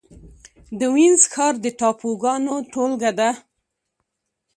[0.79, 3.29] د وينز ښار د ټاپوګانو ټولګه ده.